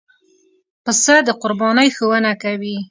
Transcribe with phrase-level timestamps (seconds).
[0.83, 2.75] پسه د قربانۍ ښوونه کوي.